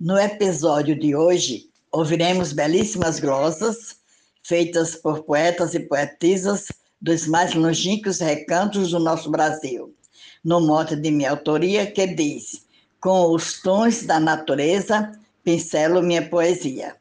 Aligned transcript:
No 0.00 0.18
episódio 0.18 0.98
de 0.98 1.14
hoje, 1.14 1.68
ouviremos 1.92 2.54
belíssimas 2.54 3.20
glosas 3.20 3.96
feitas 4.42 4.94
por 4.94 5.24
poetas 5.24 5.74
e 5.74 5.80
poetisas 5.80 6.68
dos 6.98 7.26
mais 7.26 7.52
longínquos 7.52 8.18
recantos 8.18 8.92
do 8.92 8.98
nosso 8.98 9.30
Brasil, 9.30 9.94
no 10.42 10.58
mote 10.58 10.96
de 10.96 11.10
minha 11.10 11.30
autoria 11.32 11.86
que 11.86 12.06
diz: 12.06 12.66
Com 12.98 13.34
os 13.34 13.60
tons 13.60 14.04
da 14.04 14.18
natureza, 14.18 15.12
pincelo 15.44 16.02
minha 16.02 16.26
poesia. 16.26 16.96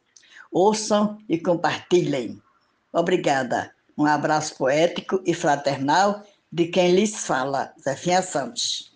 Ouçam 0.52 1.18
e 1.30 1.40
compartilhem. 1.40 2.42
Obrigada. 2.92 3.72
Um 3.98 4.06
abraço 4.06 4.58
poético 4.58 5.22
e 5.26 5.34
fraternal 5.34 6.22
de 6.52 6.66
quem 6.68 6.92
lhes 6.92 7.16
fala, 7.16 7.72
Zefinha 7.82 8.22
Santos. 8.22 8.89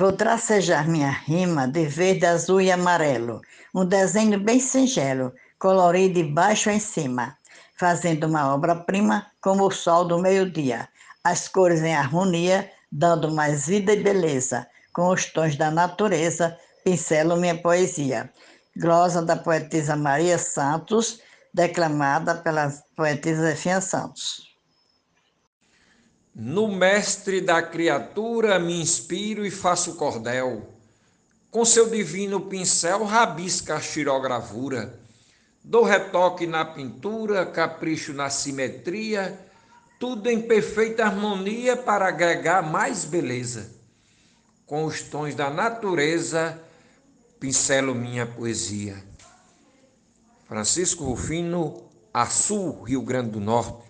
Vou 0.00 0.12
tracejar 0.12 0.88
minha 0.88 1.10
rima 1.10 1.68
de 1.68 1.84
verde, 1.84 2.24
azul 2.24 2.58
e 2.62 2.72
amarelo, 2.72 3.42
um 3.74 3.84
desenho 3.84 4.40
bem 4.40 4.58
singelo, 4.58 5.30
colorido 5.58 6.14
de 6.14 6.24
baixo 6.24 6.70
em 6.70 6.80
cima, 6.80 7.36
fazendo 7.78 8.26
uma 8.26 8.54
obra-prima 8.54 9.26
como 9.42 9.66
o 9.66 9.70
sol 9.70 10.06
do 10.06 10.18
meio-dia, 10.18 10.88
as 11.22 11.48
cores 11.48 11.82
em 11.82 11.94
harmonia, 11.94 12.72
dando 12.90 13.30
mais 13.30 13.66
vida 13.66 13.92
e 13.92 14.02
beleza, 14.02 14.66
com 14.94 15.10
os 15.10 15.26
tons 15.26 15.54
da 15.54 15.70
natureza, 15.70 16.56
pincelo 16.82 17.36
minha 17.36 17.60
poesia. 17.60 18.32
Glosa 18.78 19.20
da 19.20 19.36
poetisa 19.36 19.96
Maria 19.96 20.38
Santos, 20.38 21.20
declamada 21.52 22.36
pela 22.36 22.72
poetisa 22.96 23.42
Zefinha 23.42 23.82
Santos. 23.82 24.49
No 26.34 26.68
mestre 26.68 27.40
da 27.40 27.60
criatura 27.60 28.58
me 28.58 28.80
inspiro 28.80 29.44
e 29.44 29.50
faço 29.50 29.96
cordel. 29.96 30.72
Com 31.50 31.64
seu 31.64 31.90
divino 31.90 32.42
pincel 32.42 33.04
rabisca 33.04 33.74
a 33.74 33.80
xirogravura. 33.80 34.98
Dou 35.62 35.82
retoque 35.82 36.46
na 36.46 36.64
pintura, 36.64 37.44
capricho 37.44 38.12
na 38.12 38.30
simetria, 38.30 39.38
tudo 39.98 40.30
em 40.30 40.40
perfeita 40.40 41.04
harmonia 41.04 41.76
para 41.76 42.08
agregar 42.08 42.62
mais 42.62 43.04
beleza. 43.04 43.72
Com 44.64 44.84
os 44.84 45.02
tons 45.02 45.34
da 45.34 45.50
natureza, 45.50 46.58
pincelo 47.40 47.94
minha 47.94 48.24
poesia. 48.24 48.96
Francisco 50.46 51.04
Rufino, 51.04 51.82
Açu, 52.14 52.82
Rio 52.84 53.02
Grande 53.02 53.30
do 53.30 53.40
Norte. 53.40 53.89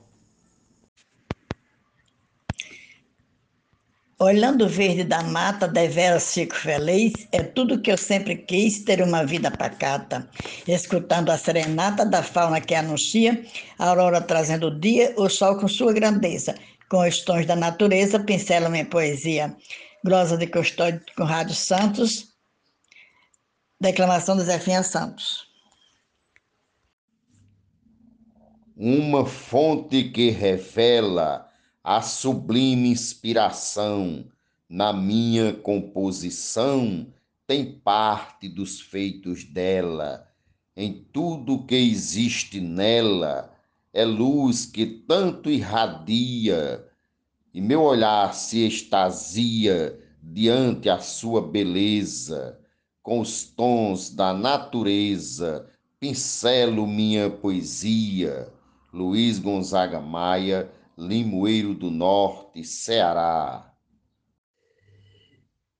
Olhando 4.22 4.68
verde 4.68 5.02
da 5.02 5.22
mata, 5.22 5.66
deveras 5.66 6.34
fico 6.34 6.54
feliz. 6.54 7.26
É 7.32 7.42
tudo 7.42 7.80
que 7.80 7.90
eu 7.90 7.96
sempre 7.96 8.36
quis, 8.36 8.84
ter 8.84 9.00
uma 9.00 9.24
vida 9.24 9.50
pacata. 9.50 10.28
Escutando 10.68 11.30
a 11.30 11.38
serenata 11.38 12.04
da 12.04 12.22
fauna 12.22 12.60
que 12.60 12.74
anuncia, 12.74 13.42
a 13.78 13.88
aurora 13.88 14.20
trazendo 14.20 14.66
o 14.66 14.78
dia, 14.78 15.14
o 15.16 15.26
sol 15.30 15.56
com 15.56 15.66
sua 15.66 15.94
grandeza. 15.94 16.54
Com 16.90 16.98
os 16.98 17.20
tons 17.20 17.46
da 17.46 17.56
natureza, 17.56 18.20
pincela 18.20 18.68
minha 18.68 18.84
poesia. 18.84 19.56
Glosa 20.04 20.36
de 20.36 20.46
Custódio 20.48 21.00
com 21.16 21.24
Rádio 21.24 21.54
Santos. 21.54 22.28
Declamação 23.80 24.36
de 24.36 24.42
Zefinha 24.42 24.82
Santos. 24.82 25.46
Uma 28.76 29.24
fonte 29.24 30.10
que 30.10 30.28
revela 30.28 31.49
a 31.82 32.02
sublime 32.02 32.90
inspiração 32.90 34.26
na 34.68 34.92
minha 34.92 35.52
composição 35.52 37.06
tem 37.46 37.72
parte 37.72 38.48
dos 38.48 38.80
feitos 38.80 39.44
dela. 39.44 40.28
Em 40.76 41.04
tudo 41.12 41.64
que 41.64 41.74
existe 41.74 42.60
nela 42.60 43.52
é 43.92 44.04
luz 44.04 44.66
que 44.66 44.86
tanto 44.86 45.50
irradia, 45.50 46.86
e 47.52 47.60
meu 47.60 47.82
olhar 47.82 48.32
se 48.34 48.64
extasia 48.64 49.98
diante 50.22 50.88
a 50.88 50.98
sua 50.98 51.42
beleza, 51.42 52.60
com 53.02 53.20
os 53.20 53.42
tons 53.42 54.10
da 54.10 54.32
natureza, 54.32 55.68
pincelo 55.98 56.86
minha 56.86 57.28
poesia. 57.28 58.48
Luiz 58.92 59.38
Gonzaga 59.38 60.00
Maia 60.00 60.70
Limoeiro 61.00 61.72
do 61.72 61.90
Norte, 61.90 62.62
Ceará. 62.62 63.72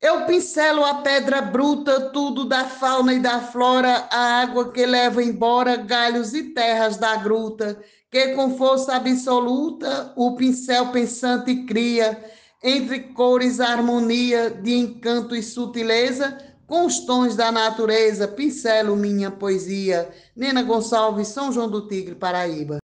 Eu 0.00 0.24
pincelo 0.24 0.82
a 0.82 0.94
pedra 1.02 1.42
bruta, 1.42 2.08
tudo 2.10 2.46
da 2.46 2.64
fauna 2.64 3.12
e 3.12 3.20
da 3.20 3.38
flora, 3.38 4.08
a 4.10 4.40
água 4.40 4.72
que 4.72 4.86
leva 4.86 5.22
embora 5.22 5.76
galhos 5.76 6.32
e 6.32 6.54
terras 6.54 6.96
da 6.96 7.16
gruta, 7.16 7.78
que 8.10 8.28
com 8.28 8.56
força 8.56 8.96
absoluta 8.96 10.10
o 10.16 10.34
pincel 10.36 10.90
pensante 10.90 11.66
cria, 11.66 12.24
entre 12.62 13.00
cores 13.12 13.60
harmonia 13.60 14.50
de 14.50 14.72
encanto 14.72 15.36
e 15.36 15.42
sutileza, 15.42 16.38
com 16.66 16.86
os 16.86 17.00
tons 17.00 17.36
da 17.36 17.52
natureza, 17.52 18.26
pincelo 18.26 18.96
minha 18.96 19.30
poesia. 19.30 20.08
Nena 20.34 20.62
Gonçalves, 20.62 21.28
São 21.28 21.52
João 21.52 21.68
do 21.68 21.86
Tigre, 21.86 22.14
Paraíba. 22.14 22.80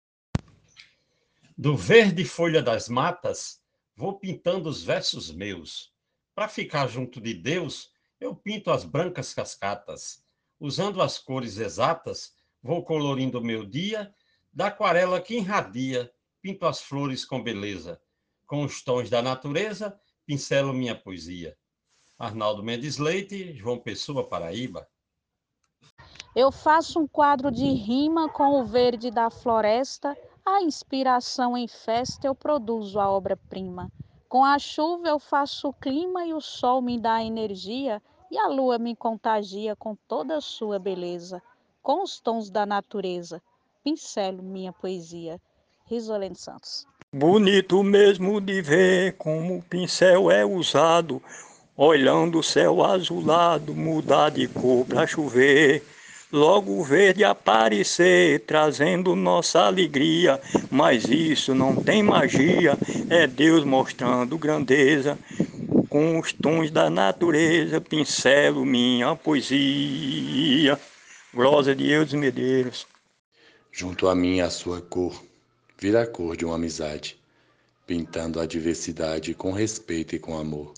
Do 1.62 1.78
verde 1.78 2.26
folha 2.26 2.60
das 2.60 2.90
matas, 2.90 3.62
vou 3.96 4.18
pintando 4.18 4.68
os 4.68 4.82
versos 4.82 5.30
meus. 5.30 5.94
Para 6.34 6.48
ficar 6.48 6.88
junto 6.88 7.22
de 7.22 7.36
Deus, 7.36 7.92
eu 8.20 8.36
pinto 8.36 8.72
as 8.72 8.84
brancas 8.84 9.32
cascatas. 9.32 10.24
Usando 10.60 11.04
as 11.04 11.20
cores 11.20 11.60
exatas, 11.60 12.34
vou 12.64 12.84
colorindo 12.84 13.38
o 13.38 13.44
meu 13.44 13.64
dia, 13.64 14.12
da 14.52 14.70
aquarela 14.70 15.22
que 15.22 15.36
irradia, 15.36 16.12
pinto 16.42 16.66
as 16.66 16.82
flores 16.82 17.24
com 17.24 17.44
beleza. 17.44 18.02
Com 18.48 18.64
os 18.64 18.84
tons 18.84 19.08
da 19.08 19.22
natureza, 19.22 19.96
pincelo 20.26 20.74
minha 20.74 20.96
poesia. 20.96 21.56
Arnaldo 22.18 22.64
Mendes 22.64 22.98
Leite, 22.98 23.54
João 23.54 23.78
Pessoa, 23.78 24.28
Paraíba. 24.28 24.90
Eu 26.36 26.52
faço 26.52 27.00
um 27.00 27.08
quadro 27.08 27.52
de 27.52 27.66
rima 27.66 28.28
com 28.30 28.60
o 28.60 28.66
verde 28.66 29.12
da 29.12 29.30
floresta 29.30 30.18
a 30.56 30.62
inspiração 30.62 31.58
em 31.58 31.68
festa 31.68 32.28
eu 32.28 32.36
produzo 32.36 33.00
a 33.00 33.10
obra-prima. 33.10 33.92
Com 34.28 34.44
a 34.44 34.60
chuva 34.60 35.08
eu 35.08 35.20
faço 35.20 35.70
o 35.70 35.74
clima 35.74 36.26
e 36.26 36.34
o 36.34 36.42
sol 36.42 36.82
me 36.82 37.00
dá 37.00 37.24
energia 37.24 38.02
e 38.30 38.38
a 38.38 38.48
lua 38.48 38.78
me 38.78 38.96
contagia 38.96 39.76
com 39.76 39.96
toda 40.08 40.38
a 40.38 40.42
sua 40.42 40.78
beleza. 40.78 41.42
Com 41.82 42.04
os 42.04 42.20
tons 42.20 42.50
da 42.50 42.66
natureza, 42.66 43.42
pincelo 43.84 44.44
minha 44.44 44.72
poesia. 44.72 45.40
Risolene 45.86 46.36
Santos. 46.36 46.86
Bonito 47.14 47.84
mesmo 47.84 48.40
de 48.40 48.62
ver 48.62 49.18
como 49.18 49.58
o 49.58 49.64
pincel 49.64 50.32
é 50.32 50.46
usado, 50.46 51.22
olhando 51.76 52.40
o 52.40 52.44
céu 52.44 52.84
azulado, 52.84 53.76
mudar 53.76 54.32
de 54.32 54.48
cor 54.48 54.86
para 54.86 55.06
chover 55.06 55.84
logo 56.32 56.82
verde 56.84 57.24
aparecer, 57.24 58.40
trazendo 58.42 59.16
nossa 59.16 59.62
alegria. 59.62 60.40
Mas 60.70 61.06
isso 61.06 61.54
não 61.54 61.76
tem 61.76 62.02
magia, 62.02 62.78
é 63.10 63.28
Deus 63.28 63.66
mostrando 63.66 64.38
grandeza. 64.38 65.18
Com 65.90 66.20
os 66.20 66.32
tons 66.32 66.72
da 66.72 66.90
natureza, 66.90 67.82
pincelo 67.82 68.66
minha 68.66 69.16
poesia. 69.16 70.80
Glosa 71.34 71.76
de 71.76 71.88
Deus 71.88 72.14
Medeiros. 72.14 72.88
Junto 73.72 74.08
a 74.08 74.16
mim 74.16 74.42
a 74.42 74.50
sua 74.50 74.82
cor, 74.82 75.22
vira 75.78 76.04
a 76.04 76.08
cor 76.08 76.36
de 76.36 76.46
uma 76.46 76.56
amizade, 76.56 77.18
pintando 77.88 78.40
a 78.40 78.46
diversidade 78.46 79.34
com 79.34 79.52
respeito 79.52 80.16
e 80.16 80.20
com 80.20 80.38
amor. 80.38 80.74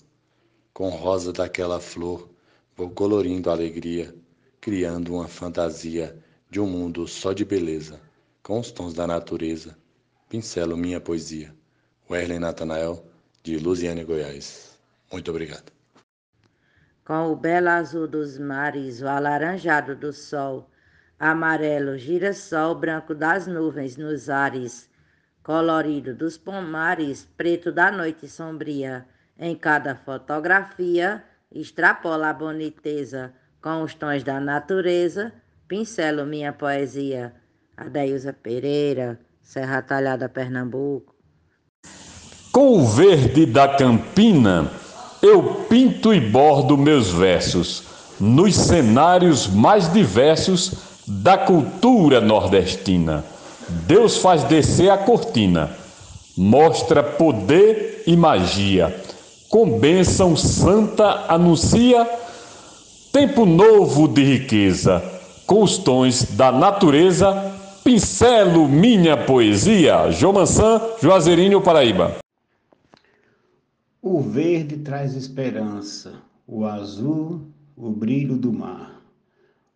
Com 0.72 0.88
rosa 0.88 1.32
daquela 1.32 1.80
flor, 1.80 2.28
vou 2.76 2.90
colorindo 2.90 3.50
a 3.50 3.52
alegria 3.52 4.14
criando 4.64 5.12
uma 5.12 5.28
fantasia 5.28 6.16
de 6.48 6.58
um 6.58 6.66
mundo 6.66 7.06
só 7.06 7.34
de 7.34 7.44
beleza, 7.44 8.00
com 8.42 8.58
os 8.58 8.70
tons 8.70 8.94
da 8.94 9.06
natureza. 9.06 9.76
Pincelo 10.26 10.74
minha 10.74 10.98
poesia. 10.98 11.54
Werlen 12.10 12.38
Natanael, 12.38 13.04
de 13.42 13.58
Luziane, 13.58 14.04
Goiás. 14.04 14.78
Muito 15.12 15.30
obrigado. 15.30 15.70
Com 17.04 17.30
o 17.30 17.36
belo 17.36 17.68
azul 17.68 18.08
dos 18.08 18.38
mares, 18.38 19.02
o 19.02 19.06
alaranjado 19.06 19.94
do 19.94 20.14
sol, 20.14 20.70
amarelo 21.18 21.98
girassol 21.98 22.74
branco 22.74 23.14
das 23.14 23.46
nuvens 23.46 23.98
nos 23.98 24.30
ares, 24.30 24.88
colorido 25.42 26.14
dos 26.14 26.38
pomares, 26.38 27.28
preto 27.36 27.70
da 27.70 27.92
noite 27.92 28.26
sombria, 28.26 29.06
em 29.38 29.54
cada 29.54 29.94
fotografia 29.94 31.22
extrapola 31.52 32.30
a 32.30 32.32
boniteza 32.32 33.34
com 33.64 33.82
os 33.82 33.94
tons 33.94 34.22
da 34.22 34.38
natureza, 34.38 35.32
pincelo 35.66 36.26
minha 36.26 36.52
poesia. 36.52 37.32
Adeusa 37.74 38.30
Pereira, 38.30 39.18
Serra 39.40 39.80
Talhada, 39.80 40.28
Pernambuco. 40.28 41.14
Com 42.52 42.78
o 42.78 42.86
verde 42.86 43.46
da 43.46 43.66
campina, 43.66 44.70
eu 45.22 45.64
pinto 45.66 46.12
e 46.12 46.20
bordo 46.20 46.76
meus 46.76 47.10
versos 47.10 47.84
nos 48.20 48.54
cenários 48.54 49.46
mais 49.48 49.90
diversos 49.90 51.02
da 51.08 51.38
cultura 51.38 52.20
nordestina. 52.20 53.24
Deus 53.86 54.18
faz 54.18 54.44
descer 54.44 54.90
a 54.90 54.98
cortina, 54.98 55.70
mostra 56.36 57.02
poder 57.02 58.02
e 58.06 58.14
magia. 58.14 58.94
Com 59.48 59.78
bênção 59.78 60.36
santa 60.36 61.24
anuncia 61.28 62.23
tempo 63.14 63.46
novo 63.46 64.08
de 64.08 64.24
riqueza. 64.24 65.00
Com 65.46 65.62
os 65.62 65.78
tons 65.78 66.34
da 66.36 66.50
natureza, 66.50 67.32
pincelo 67.84 68.68
minha 68.68 69.16
poesia. 69.16 70.10
João 70.10 70.32
Mansan, 70.32 70.80
Juazeirinho, 71.00 71.62
Paraíba. 71.62 72.16
O 74.02 74.20
verde 74.20 74.78
traz 74.78 75.14
esperança, 75.14 76.14
o 76.44 76.64
azul, 76.64 77.42
o 77.76 77.88
brilho 77.88 78.36
do 78.36 78.52
mar. 78.52 79.00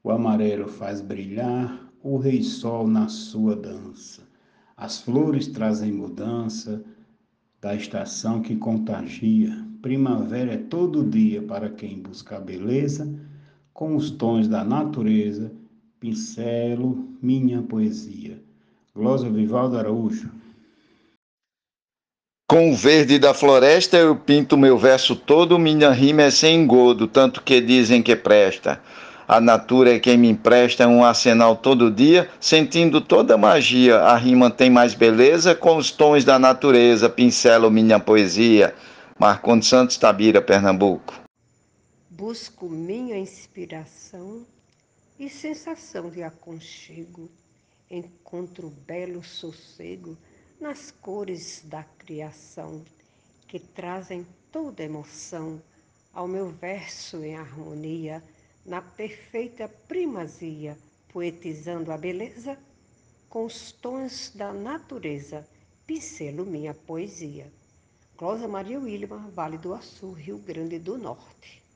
O 0.03 0.11
amarelo 0.11 0.67
faz 0.67 1.01
brilhar 1.01 1.79
o 2.03 2.19
rei 2.19 2.43
sol 2.43 2.89
na 2.89 3.07
sua 3.07 3.55
dança. 3.55 4.23
As 4.77 5.01
flores 5.01 5.47
trazem 5.47 5.93
mudança 5.93 6.83
da 7.61 7.73
estação 7.77 8.43
que 8.43 8.57
contagia. 8.57 9.65
Primavera 9.81 10.55
é 10.55 10.57
todo 10.57 11.09
dia 11.09 11.41
para 11.41 11.71
quem 11.71 12.01
busca 12.01 12.37
a 12.37 12.41
beleza, 12.41 13.09
com 13.79 13.95
os 13.95 14.11
tons 14.11 14.49
da 14.49 14.65
natureza, 14.65 15.53
pincelo 16.01 16.99
minha 17.23 17.63
poesia. 17.63 18.37
Glosa 18.93 19.31
Vivaldo 19.31 19.79
Araújo. 19.79 20.33
Com 22.51 22.73
o 22.73 22.75
verde 22.75 23.21
da 23.21 23.33
floresta 23.33 23.97
eu 23.97 24.17
pinto 24.17 24.57
meu 24.57 24.77
verso 24.77 25.15
todo, 25.15 25.61
minha 25.61 25.93
rima 25.93 26.23
é 26.23 26.31
sem 26.33 26.63
engodo, 26.63 27.07
tanto 27.07 27.41
que 27.41 27.61
dizem 27.61 28.03
que 28.03 28.17
presta. 28.17 28.81
A 29.29 29.41
natura 29.41 29.95
é 29.95 30.01
quem 30.01 30.19
me 30.19 30.29
empresta 30.29 30.89
um 30.89 31.05
arsenal 31.05 31.55
todo 31.55 31.89
dia, 31.89 32.29
sentindo 32.41 33.01
toda 33.01 33.35
a 33.37 33.39
magia. 33.39 34.01
A 34.01 34.17
rima 34.17 34.51
tem 34.51 34.69
mais 34.69 34.93
beleza, 34.93 35.55
com 35.55 35.77
os 35.77 35.93
tons 35.93 36.25
da 36.25 36.37
natureza, 36.37 37.09
pincelo 37.09 37.71
minha 37.71 38.01
poesia. 38.01 38.75
Marcondes 39.17 39.69
Santos, 39.69 39.97
Tabira, 39.97 40.43
Pernambuco. 40.43 41.28
Busco 42.19 42.69
minha 42.69 43.17
inspiração 43.17 44.45
e 45.21 45.31
sensação 45.31 46.11
de 46.11 46.21
aconchego. 46.21 47.31
Encontro 47.89 48.71
belo 48.71 49.23
sossego 49.23 50.19
nas 50.61 50.91
cores 50.91 51.63
da 51.67 51.85
criação, 51.85 52.85
que 53.47 53.61
trazem 53.61 54.27
toda 54.51 54.83
emoção 54.83 55.63
ao 56.13 56.27
meu 56.27 56.51
verso 56.51 57.23
em 57.23 57.37
harmonia, 57.37 58.21
na 58.67 58.83
perfeita 58.83 59.69
primazia, 59.69 60.77
poetizando 61.13 61.93
a 61.93 61.97
beleza 61.97 62.59
com 63.29 63.45
os 63.45 63.71
tons 63.71 64.33
da 64.35 64.53
natureza, 64.53 65.49
pincelo 65.87 66.45
minha 66.45 66.75
poesia. 66.75 67.47
Closa 68.17 68.49
Maria 68.49 68.81
Wilma, 68.81 69.31
Vale 69.33 69.57
do 69.57 69.73
Açu, 69.73 70.11
Rio 70.11 70.39
Grande 70.39 70.81
do 70.81 70.99
Norte. 70.99 71.68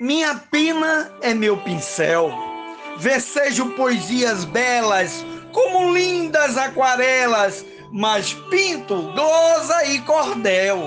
Minha 0.00 0.34
pena 0.50 1.12
é 1.22 1.32
meu 1.32 1.56
pincel, 1.58 2.32
versejo 2.98 3.70
poesias 3.76 4.44
belas, 4.44 5.24
como 5.52 5.94
lindas 5.94 6.58
aquarelas, 6.58 7.64
mas 7.92 8.34
pinto, 8.50 9.12
glosa 9.12 9.84
e 9.86 10.00
cordel, 10.00 10.80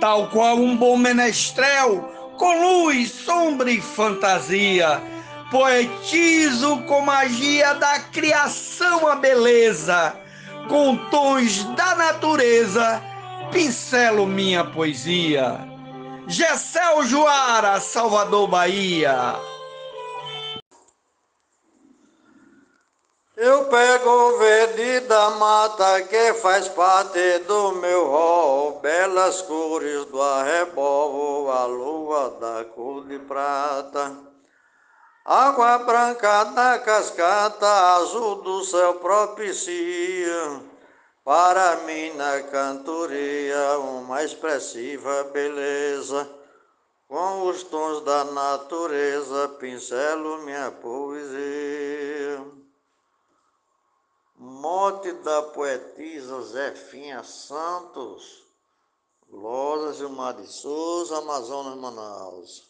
tal 0.00 0.28
qual 0.30 0.56
um 0.56 0.74
bom 0.74 0.96
menestrel, 0.96 2.00
com 2.38 2.86
luz, 2.86 3.10
sombra 3.10 3.70
e 3.70 3.78
fantasia. 3.78 5.02
Poetizo 5.50 6.78
com 6.84 7.02
magia 7.02 7.74
da 7.74 8.00
criação 8.00 9.06
a 9.06 9.16
beleza, 9.16 10.16
com 10.66 10.96
tons 11.10 11.62
da 11.76 11.94
natureza, 11.94 13.02
pincelo 13.52 14.26
minha 14.26 14.64
poesia. 14.64 15.75
Gessel 16.28 17.04
Joara, 17.04 17.78
Salvador, 17.80 18.48
Bahia. 18.48 19.36
Eu 23.36 23.66
pego 23.66 24.10
o 24.10 24.38
verde 24.38 25.00
da 25.00 25.30
mata 25.30 26.02
que 26.02 26.34
faz 26.34 26.68
parte 26.68 27.38
do 27.46 27.72
meu 27.72 28.06
rol, 28.06 28.80
belas 28.80 29.42
cores 29.42 30.06
do 30.06 30.20
arrebol, 30.20 31.52
a 31.52 31.66
lua 31.66 32.30
da 32.40 32.64
cor 32.64 33.04
de 33.04 33.18
prata. 33.20 34.16
Água 35.24 35.78
branca 35.78 36.44
da 36.44 36.78
cascata, 36.78 37.96
azul 37.96 38.36
do 38.36 38.64
céu 38.64 38.94
propicia, 38.94 40.60
para 41.26 41.78
mim 41.78 42.12
na 42.12 42.40
cantoria 42.44 43.80
uma 43.80 44.22
expressiva 44.22 45.24
beleza. 45.32 46.30
Com 47.08 47.48
os 47.48 47.64
tons 47.64 48.04
da 48.04 48.24
natureza, 48.26 49.48
pincelo 49.60 50.44
minha 50.44 50.70
poesia. 50.70 52.44
Mote 54.38 55.12
da 55.14 55.42
poetisa 55.42 56.42
Zefinha 56.42 57.24
Santos, 57.24 58.44
Loja 59.28 59.94
Gilmar 59.94 60.34
de 60.34 60.46
Souza, 60.46 61.18
Amazonas, 61.18 61.76
Manaus. 61.76 62.62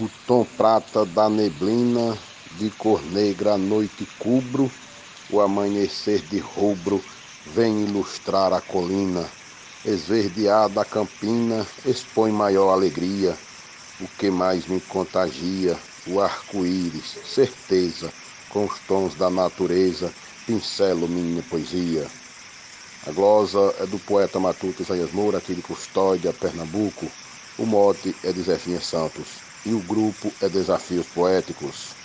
O 0.00 0.08
tom 0.26 0.44
prata 0.56 1.06
da 1.06 1.28
neblina, 1.28 2.18
de 2.58 2.70
cor 2.70 3.00
negra 3.02 3.54
a 3.54 3.58
noite 3.58 4.06
cubro, 4.18 4.70
o 5.28 5.40
amanhecer 5.40 6.22
de 6.22 6.38
rubro 6.38 7.04
vem 7.44 7.82
ilustrar 7.82 8.52
a 8.52 8.60
colina. 8.60 9.30
Esverdeada 9.84 10.80
a 10.80 10.84
campina 10.84 11.66
expõe 11.84 12.32
maior 12.32 12.70
alegria. 12.70 13.38
O 14.00 14.08
que 14.08 14.30
mais 14.30 14.66
me 14.66 14.80
contagia, 14.80 15.78
o 16.06 16.20
arco-íris, 16.20 17.18
certeza 17.24 18.12
com 18.48 18.66
os 18.66 18.80
tons 18.80 19.14
da 19.14 19.30
natureza, 19.30 20.14
pincelo 20.46 21.08
minha 21.08 21.42
poesia. 21.42 22.10
A 23.02 23.10
glosa 23.12 23.74
é 23.78 23.86
do 23.86 23.98
poeta 23.98 24.40
matuto 24.40 24.82
Isaías 24.82 25.12
Moura, 25.12 25.38
aqui 25.38 25.54
de 25.54 25.60
Custódia, 25.62 26.32
Pernambuco. 26.32 27.12
O 27.56 27.66
mote 27.66 28.18
é 28.22 28.32
de 28.32 28.42
Zefinha 28.42 28.80
Santos 28.80 29.44
e 29.64 29.74
o 29.74 29.80
grupo 29.82 30.34
é 30.40 30.48
Desafios 30.48 31.06
Poéticos. 31.08 32.03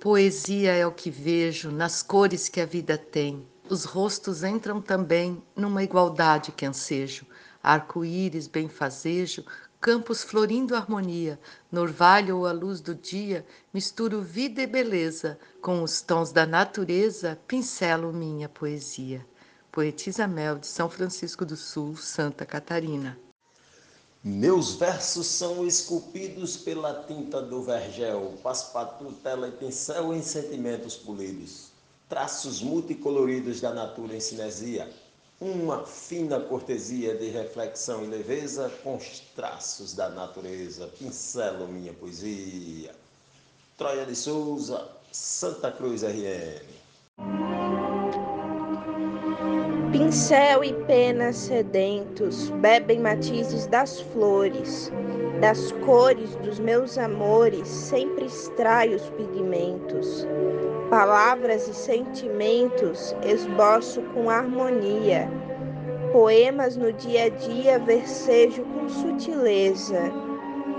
Poesia 0.00 0.72
é 0.72 0.86
o 0.86 0.92
que 0.92 1.10
vejo 1.10 1.70
nas 1.70 2.02
cores 2.02 2.48
que 2.48 2.58
a 2.58 2.64
vida 2.64 2.96
tem. 2.96 3.46
Os 3.68 3.84
rostos 3.84 4.42
entram 4.42 4.80
também 4.80 5.42
numa 5.54 5.82
igualdade 5.82 6.52
que 6.52 6.64
ansejo. 6.64 7.26
Arco-íris, 7.62 8.48
benfazejo, 8.48 9.44
campos 9.78 10.22
florindo 10.22 10.74
harmonia, 10.74 11.38
no 11.70 11.82
orvalho 11.82 12.38
ou 12.38 12.46
a 12.46 12.52
luz 12.52 12.80
do 12.80 12.94
dia, 12.94 13.44
misturo 13.74 14.22
vida 14.22 14.62
e 14.62 14.66
beleza, 14.66 15.38
com 15.60 15.82
os 15.82 16.00
tons 16.00 16.32
da 16.32 16.46
natureza, 16.46 17.38
pincelo 17.46 18.10
minha 18.10 18.48
poesia. 18.48 19.22
Poetisa 19.70 20.26
Mel, 20.26 20.56
de 20.56 20.66
São 20.66 20.88
Francisco 20.88 21.44
do 21.44 21.58
Sul, 21.58 21.94
Santa 21.94 22.46
Catarina. 22.46 23.18
Meus 24.22 24.74
versos 24.74 25.26
são 25.26 25.66
esculpidos 25.66 26.54
pela 26.54 27.04
tinta 27.04 27.40
do 27.40 27.62
vergel, 27.62 28.34
paspatu, 28.42 29.10
tela 29.22 29.48
e 29.48 29.52
pincel 29.52 30.12
em 30.12 30.22
sentimentos 30.22 30.94
polidos, 30.94 31.68
traços 32.06 32.60
multicoloridos 32.60 33.62
da 33.62 33.72
natura 33.72 34.14
em 34.14 34.20
cinesia, 34.20 34.92
uma 35.40 35.86
fina 35.86 36.38
cortesia 36.38 37.16
de 37.16 37.30
reflexão 37.30 38.04
e 38.04 38.08
leveza 38.08 38.68
com 38.82 38.96
os 38.96 39.20
traços 39.34 39.94
da 39.94 40.10
natureza, 40.10 40.86
pincelo 40.98 41.66
minha 41.66 41.94
poesia. 41.94 42.94
Troia 43.78 44.04
de 44.04 44.14
Souza, 44.14 44.86
Santa 45.10 45.72
Cruz 45.72 46.02
RM. 46.02 46.79
Pincel 50.10 50.64
e 50.64 50.72
pena 50.88 51.32
sedentos 51.32 52.50
bebem 52.50 52.98
matizes 52.98 53.68
das 53.68 54.00
flores, 54.00 54.90
das 55.40 55.70
cores 55.86 56.34
dos 56.34 56.58
meus 56.58 56.98
amores, 56.98 57.68
sempre 57.68 58.24
extrai 58.24 58.92
os 58.92 59.08
pigmentos 59.10 60.26
palavras 60.90 61.68
e 61.68 61.74
sentimentos 61.74 63.14
esboço 63.24 64.02
com 64.12 64.28
harmonia, 64.28 65.30
poemas 66.10 66.76
no 66.76 66.92
dia 66.92 67.26
a 67.26 67.28
dia 67.28 67.78
versejo 67.78 68.64
com 68.64 68.88
sutileza, 68.88 70.10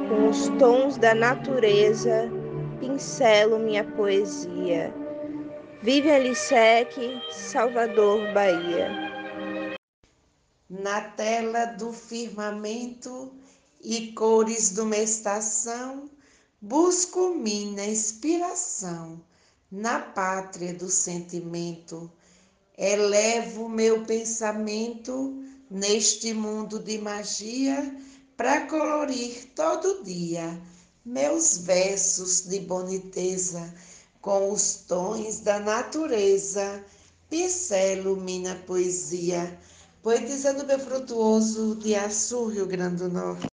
com 0.10 0.28
os 0.28 0.50
tons 0.60 0.98
da 0.98 1.16
natureza 1.16 2.30
pincelo 2.82 3.58
minha 3.60 3.86
poesia. 3.86 4.94
Vive 5.82 6.20
Lissec, 6.20 7.22
Salvador, 7.32 8.34
Bahia. 8.34 9.21
Na 10.82 11.00
tela 11.00 11.66
do 11.66 11.94
firmamento 11.94 13.32
e 13.80 14.14
cores 14.14 14.72
de 14.72 14.82
uma 14.82 14.98
estação, 14.98 16.10
busco 16.60 17.36
minha 17.36 17.86
inspiração 17.86 19.22
na 19.72 20.00
pátria 20.00 20.74
do 20.74 20.90
sentimento. 20.90 22.12
Elevo 22.76 23.70
meu 23.70 24.04
pensamento 24.06 25.44
neste 25.70 26.34
mundo 26.34 26.80
de 26.80 26.98
magia 26.98 27.96
para 28.36 28.66
colorir 28.66 29.52
todo 29.56 30.04
dia 30.04 30.60
meus 31.06 31.58
versos 31.58 32.48
de 32.48 32.60
boniteza 32.60 33.72
com 34.20 34.52
os 34.52 34.78
tons 34.88 35.42
da 35.42 35.60
natureza. 35.60 36.84
Pincelo 37.30 38.18
minha 38.18 38.56
poesia, 38.56 39.60
poetizando 40.02 40.66
meu 40.66 40.80
frutuoso 40.80 41.76
de 41.76 41.96
Açu, 41.96 42.48
Rio 42.48 42.66
Grande 42.66 43.04
do 43.04 43.10
Norte. 43.10 43.48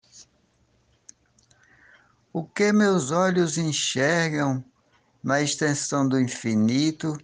O 2.32 2.44
que 2.44 2.72
meus 2.72 3.10
olhos 3.10 3.58
enxergam 3.58 4.64
na 5.22 5.42
extensão 5.42 6.08
do 6.08 6.20
infinito, 6.20 7.18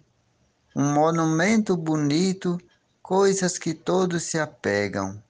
um 0.75 0.93
monumento 0.93 1.75
bonito, 1.75 2.59
coisas 3.01 3.57
que 3.57 3.73
todos 3.73 4.23
se 4.23 4.37
apegam. 4.37 5.23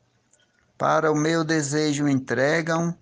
Para 0.77 1.11
o 1.11 1.15
meu 1.15 1.43
desejo 1.43 2.07
entregam 2.07 2.97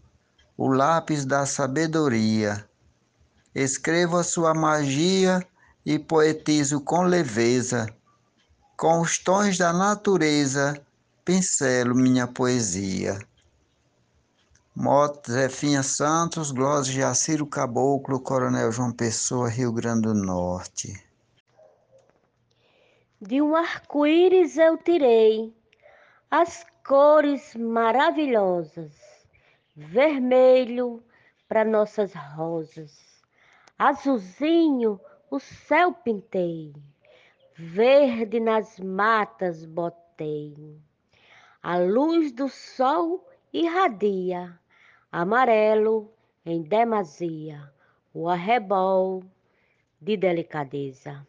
o 0.58 0.68
lápis 0.68 1.26
da 1.26 1.46
sabedoria. 1.46 2.68
Escrevo 3.56 4.18
a 4.18 4.24
sua 4.24 4.54
magia 4.54 5.46
e 5.86 5.98
poetizo 5.98 6.82
com 6.82 7.04
leveza. 7.04 7.88
Com 8.84 9.00
os 9.00 9.18
tons 9.18 9.58
da 9.58 9.72
natureza, 9.72 10.86
pincelo 11.24 11.96
minha 11.96 12.28
poesia. 12.28 13.18
Moto 14.76 15.32
Zefinha 15.32 15.82
Santos, 15.82 16.52
Glória 16.52 16.84
Jaciro 16.84 17.48
Caboclo, 17.48 18.20
Coronel 18.20 18.74
João 18.74 18.92
Pessoa, 18.92 19.48
Rio 19.48 19.72
Grande 19.72 20.02
do 20.02 20.14
Norte. 20.14 21.02
De 23.22 23.42
um 23.42 23.56
arco-íris 23.56 24.58
eu 24.58 24.78
tirei 24.78 25.56
as 26.30 26.66
cores 26.86 27.56
maravilhosas, 27.56 28.92
vermelho 29.78 31.02
para 31.48 31.64
nossas 31.64 32.12
rosas, 32.14 32.92
azulzinho 33.80 35.00
o 35.32 35.40
céu 35.40 35.94
pintei, 35.94 36.74
verde 37.56 38.40
nas 38.40 38.80
matas 38.80 39.66
botei. 39.66 40.78
A 41.62 41.78
luz 41.78 42.32
do 42.32 42.50
sol 42.50 43.28
irradia 43.52 44.60
amarelo 45.12 46.12
em 46.44 46.62
demasia, 46.62 47.72
o 48.14 48.28
arrebol 48.28 49.24
de 50.02 50.18
delicadeza. 50.18 51.26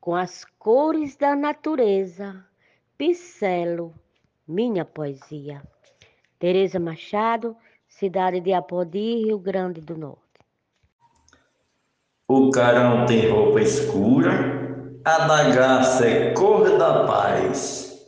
Com 0.00 0.14
as 0.14 0.44
cores 0.58 1.16
da 1.16 1.34
natureza, 1.34 2.44
pincelo 2.98 3.94
minha 4.46 4.84
poesia. 4.84 5.62
Tereza 6.38 6.78
Machado, 6.78 7.56
cidade 7.88 8.38
de 8.40 8.52
Apodi, 8.52 9.24
Rio 9.24 9.38
Grande 9.38 9.80
do 9.80 9.96
Norte. 9.96 10.20
O 12.28 12.50
carão 12.50 13.06
tem 13.06 13.30
roupa 13.30 13.62
escura, 13.62 14.63
a 15.04 15.26
bagaça 15.26 16.06
é 16.06 16.30
cor 16.30 16.78
da 16.78 17.04
paz. 17.04 18.06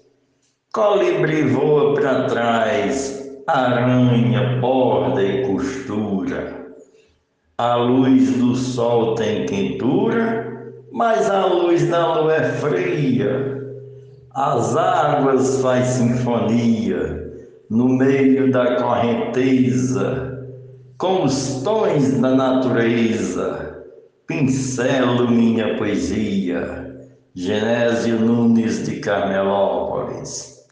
Colibri 0.73 1.43
voa 1.43 1.95
para 1.95 2.25
trás, 2.25 3.31
aranha, 3.47 4.59
borda 4.61 5.23
e 5.23 5.47
costura. 5.47 6.75
A 7.59 7.77
luz 7.77 8.39
do 8.39 8.55
sol 8.55 9.15
tem 9.15 9.45
quentura, 9.45 10.73
mas 10.91 11.31
a 11.31 11.45
luz 11.45 11.87
da 11.89 12.15
lua 12.15 12.35
é 12.35 12.43
fria. 12.53 13.63
As 14.35 14.75
águas 14.75 15.61
faz 15.61 15.87
sinfonia 15.87 17.31
no 17.69 17.89
meio 17.89 18.51
da 18.51 18.77
correnteza, 18.77 20.47
com 20.97 21.25
os 21.25 21.63
tons 21.63 22.21
da 22.21 22.35
natureza, 22.35 23.76
pincelo 24.27 25.31
minha 25.31 25.77
poesia. 25.77 26.85
Genésio 27.33 28.19
Nunes 28.19 28.85
de 28.85 28.99
Carmelópolis. 28.99 30.67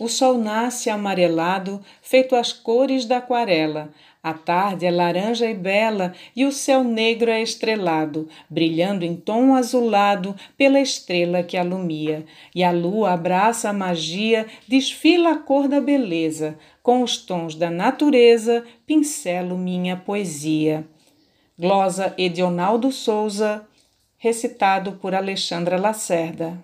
O 0.00 0.08
sol 0.08 0.38
nasce 0.38 0.88
amarelado, 0.88 1.82
feito 2.00 2.34
as 2.34 2.50
cores 2.50 3.04
da 3.04 3.18
aquarela. 3.18 3.90
A 4.22 4.32
tarde 4.32 4.86
é 4.86 4.90
laranja 4.90 5.50
e 5.50 5.54
bela, 5.54 6.14
e 6.34 6.46
o 6.46 6.52
céu 6.52 6.82
negro 6.82 7.30
é 7.30 7.42
estrelado, 7.42 8.26
brilhando 8.48 9.04
em 9.04 9.14
tom 9.14 9.54
azulado 9.54 10.34
pela 10.56 10.80
estrela 10.80 11.42
que 11.42 11.58
alumia. 11.58 12.24
E 12.54 12.64
a 12.64 12.70
lua 12.70 13.12
abraça 13.12 13.68
a 13.68 13.72
magia, 13.72 14.46
desfila 14.66 15.32
a 15.32 15.36
cor 15.36 15.68
da 15.68 15.80
beleza, 15.80 16.58
com 16.82 17.02
os 17.02 17.18
tons 17.18 17.54
da 17.54 17.68
natureza, 17.68 18.64
pincelo 18.86 19.58
minha 19.58 19.94
poesia. 19.94 20.88
Glosa 21.60 22.14
Edionaldo 22.16 22.92
Souza, 22.92 23.66
recitado 24.16 24.92
por 24.92 25.12
Alexandra 25.12 25.76
Lacerda. 25.76 26.62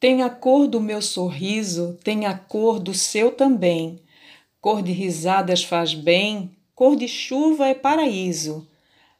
Tem 0.00 0.24
a 0.24 0.28
cor 0.28 0.66
do 0.66 0.80
meu 0.80 1.00
sorriso, 1.00 1.96
tem 2.02 2.26
a 2.26 2.36
cor 2.36 2.80
do 2.80 2.92
seu 2.92 3.30
também. 3.30 4.00
Cor 4.60 4.82
de 4.82 4.90
risadas 4.90 5.62
faz 5.62 5.94
bem, 5.94 6.50
cor 6.74 6.96
de 6.96 7.06
chuva 7.06 7.68
é 7.68 7.74
paraíso. 7.74 8.66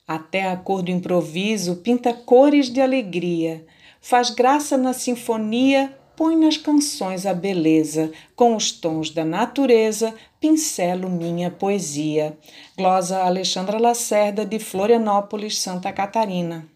Até 0.04 0.50
a 0.50 0.56
cor 0.56 0.82
do 0.82 0.90
improviso 0.90 1.76
pinta 1.76 2.12
cores 2.12 2.68
de 2.68 2.80
alegria. 2.80 3.64
Faz 4.00 4.30
graça 4.30 4.76
na 4.76 4.92
sinfonia, 4.92 5.96
põe 6.18 6.36
nas 6.36 6.56
canções 6.56 7.24
a 7.24 7.32
beleza. 7.32 8.10
Com 8.34 8.56
os 8.56 8.72
tons 8.72 9.10
da 9.10 9.24
natureza, 9.24 10.12
pincelo 10.40 11.08
minha 11.08 11.48
poesia. 11.48 12.36
Glosa 12.76 13.20
Alexandra 13.20 13.78
Lacerda, 13.78 14.44
de 14.44 14.58
Florianópolis, 14.58 15.60
Santa 15.60 15.92
Catarina. 15.92 16.66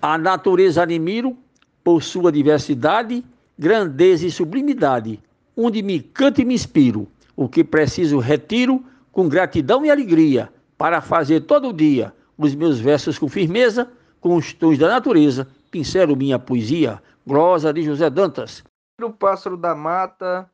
A 0.00 0.16
natureza 0.16 0.82
admiro 0.82 1.36
por 1.84 2.02
sua 2.02 2.32
diversidade, 2.32 3.22
grandeza 3.58 4.26
e 4.26 4.30
sublimidade, 4.30 5.20
onde 5.54 5.82
me 5.82 6.00
canto 6.00 6.40
e 6.40 6.44
me 6.46 6.54
inspiro, 6.54 7.06
o 7.36 7.50
que 7.50 7.62
preciso 7.62 8.18
retiro 8.18 8.82
com 9.12 9.28
gratidão 9.28 9.84
e 9.84 9.90
alegria, 9.90 10.48
para 10.78 11.02
fazer 11.02 11.40
todo 11.40 11.70
dia 11.70 12.14
os 12.38 12.54
meus 12.54 12.80
versos 12.80 13.18
com 13.18 13.28
firmeza, 13.28 13.90
com 14.22 14.36
os 14.36 14.54
tons 14.54 14.78
da 14.78 14.88
natureza, 14.88 15.46
pincelo 15.70 16.16
minha 16.16 16.38
poesia, 16.38 16.98
glosa 17.30 17.72
de 17.72 17.80
José 17.82 18.10
Dantas. 18.10 18.64
O 19.00 19.12
pássaro 19.12 19.56
da 19.56 19.72
mata, 19.72 20.50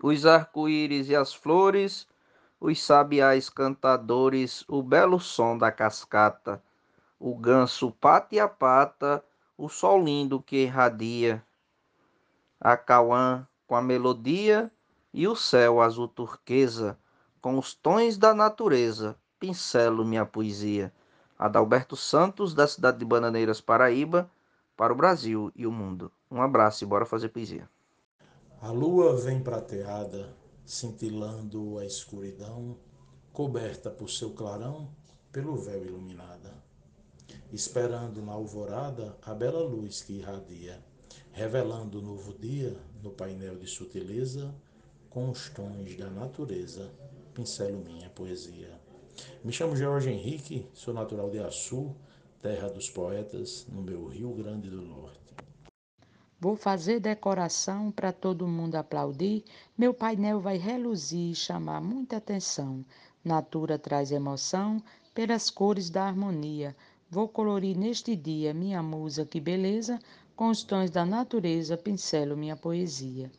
os 0.00 0.24
arco-íris 0.24 1.08
e 1.08 1.16
as 1.16 1.34
flores, 1.34 2.06
os 2.60 2.80
sabiás 2.80 3.50
cantadores, 3.50 4.64
o 4.68 4.84
belo 4.84 5.18
som 5.18 5.58
da 5.58 5.72
cascata, 5.72 6.62
o 7.18 7.34
ganso 7.34 7.90
pata 7.90 8.36
e 8.36 8.38
a 8.38 8.46
pata, 8.46 9.20
o 9.58 9.68
sol 9.68 10.00
lindo 10.00 10.40
que 10.40 10.62
irradia, 10.62 11.44
a 12.60 12.76
Cauã 12.76 13.44
com 13.66 13.74
a 13.74 13.82
melodia 13.82 14.70
e 15.12 15.26
o 15.26 15.34
céu 15.34 15.80
azul 15.80 16.06
turquesa, 16.06 16.96
com 17.40 17.58
os 17.58 17.74
tons 17.74 18.16
da 18.16 18.32
natureza, 18.32 19.16
pincelo 19.40 20.04
minha 20.04 20.24
poesia. 20.24 20.94
Adalberto 21.36 21.96
Santos, 21.96 22.54
da 22.54 22.68
cidade 22.68 22.96
de 22.96 23.04
Bananeiras, 23.04 23.60
Paraíba, 23.60 24.30
para 24.76 24.92
o 24.92 24.96
Brasil 24.96 25.50
e 25.54 25.66
o 25.66 25.72
mundo. 25.72 26.10
Um 26.30 26.42
abraço 26.42 26.84
e 26.84 26.86
bora 26.86 27.06
fazer 27.06 27.30
poesia. 27.30 27.68
A 28.60 28.70
lua 28.70 29.16
vem 29.16 29.40
prateada, 29.42 30.34
cintilando 30.64 31.78
a 31.78 31.84
escuridão, 31.84 32.76
coberta 33.32 33.90
por 33.90 34.10
seu 34.10 34.30
clarão, 34.30 34.90
pelo 35.32 35.56
véu 35.56 35.84
iluminada 35.84 36.66
esperando 37.52 38.22
na 38.22 38.32
alvorada 38.32 39.16
a 39.22 39.32
bela 39.32 39.62
luz 39.62 40.02
que 40.02 40.14
irradia, 40.14 40.82
revelando 41.32 41.98
o 41.98 42.02
novo 42.02 42.34
dia 42.34 42.76
no 43.02 43.10
painel 43.10 43.56
de 43.56 43.66
sutileza, 43.66 44.54
com 45.08 45.30
os 45.30 45.48
tons 45.50 45.96
da 45.96 46.10
natureza, 46.10 46.90
pincelo 47.34 47.78
minha 47.84 48.10
poesia. 48.10 48.70
Me 49.42 49.52
chamo 49.52 49.76
Jorge 49.76 50.10
Henrique, 50.10 50.68
sou 50.74 50.92
natural 50.92 51.30
de 51.30 51.38
Açu, 51.38 51.94
terra 52.42 52.68
dos 52.68 52.90
poetas, 52.90 53.66
no 53.68 53.82
meu 53.82 54.06
Rio 54.06 54.30
Grande 54.34 54.70
do 54.70 54.82
Norte. 54.82 55.26
Vou 56.38 56.54
fazer 56.54 57.00
decoração 57.00 57.90
para 57.90 58.12
todo 58.12 58.46
mundo 58.46 58.74
aplaudir. 58.74 59.42
Meu 59.76 59.94
painel 59.94 60.38
vai 60.38 60.58
reluzir 60.58 61.30
e 61.32 61.34
chamar 61.34 61.80
muita 61.80 62.18
atenção. 62.18 62.84
Natura 63.24 63.78
traz 63.78 64.12
emoção, 64.12 64.82
pelas 65.14 65.48
cores 65.48 65.88
da 65.88 66.04
harmonia. 66.04 66.76
Vou 67.10 67.26
colorir 67.26 67.76
neste 67.76 68.14
dia 68.14 68.52
minha 68.52 68.82
musa, 68.82 69.24
que 69.24 69.40
beleza, 69.40 69.98
com 70.36 70.48
os 70.50 70.62
tons 70.62 70.90
da 70.90 71.06
natureza, 71.06 71.76
pincelo 71.76 72.36
minha 72.36 72.56
poesia. 72.56 73.32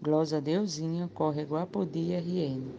Glosa 0.00 0.40
Deusinha, 0.40 1.08
córrego 1.14 1.56
Apodi 1.56 2.12
RN. 2.12 2.70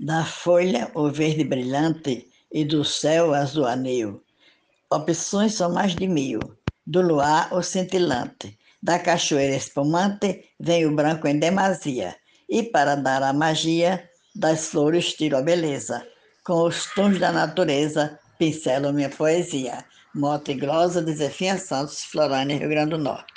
Da 0.00 0.24
folha 0.24 0.90
o 0.94 1.10
verde 1.10 1.44
brilhante 1.44 2.28
e 2.52 2.64
do 2.64 2.84
céu 2.84 3.34
azul 3.34 3.66
anil. 3.66 4.22
Opções 4.90 5.54
são 5.54 5.72
mais 5.72 5.94
de 5.94 6.08
mil. 6.08 6.40
Do 6.86 7.02
luar 7.02 7.52
o 7.52 7.62
cintilante, 7.62 8.58
da 8.82 8.98
cachoeira 8.98 9.54
espumante 9.54 10.44
vem 10.58 10.86
o 10.86 10.94
branco 10.94 11.28
em 11.28 11.38
demasia. 11.38 12.16
E 12.48 12.62
para 12.62 12.94
dar 12.94 13.22
a 13.22 13.32
magia, 13.32 14.08
das 14.34 14.68
flores 14.68 15.12
tiro 15.12 15.36
a 15.36 15.42
beleza. 15.42 16.06
Com 16.44 16.64
os 16.64 16.86
tons 16.94 17.18
da 17.18 17.30
natureza, 17.30 18.18
pincelo 18.38 18.92
minha 18.92 19.10
poesia. 19.10 19.84
Mota 20.14 20.52
e 20.52 20.54
glosa 20.54 21.02
de 21.02 21.12
Zefinha 21.12 21.58
Santos, 21.58 22.04
Florânia, 22.04 22.56
Rio 22.56 22.70
Grande 22.70 22.90
do 22.90 22.98
Norte. 22.98 23.34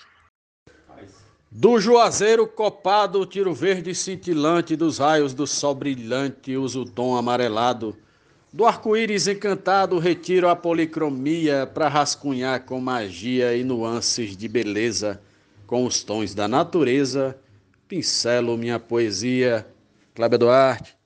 Do 1.51 1.77
juazeiro 1.81 2.47
copado, 2.47 3.25
tiro 3.25 3.53
verde 3.53 3.93
cintilante, 3.93 4.77
dos 4.77 4.99
raios 4.99 5.33
do 5.33 5.45
sol 5.45 5.75
brilhante, 5.75 6.55
uso 6.55 6.83
o 6.83 6.89
tom 6.89 7.17
amarelado. 7.17 7.97
Do 8.53 8.65
arco-íris 8.65 9.27
encantado, 9.27 9.97
retiro 9.97 10.49
a 10.49 10.55
policromia 10.57 11.65
para 11.65 11.87
rascunhar 11.87 12.65
com 12.65 12.81
magia 12.81 13.55
e 13.55 13.63
nuances 13.63 14.35
de 14.35 14.45
beleza. 14.49 15.21
Com 15.65 15.85
os 15.85 16.03
tons 16.03 16.35
da 16.35 16.49
natureza, 16.49 17.37
pincelo 17.87 18.57
minha 18.57 18.77
poesia. 18.77 19.65
Cláudio 20.13 20.39
Duarte. 20.39 21.00